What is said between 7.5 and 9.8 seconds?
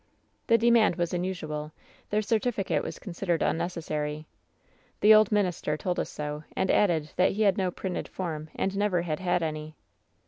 no printed form and never had had any.